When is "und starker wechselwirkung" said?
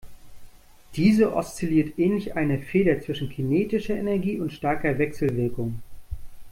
4.39-5.79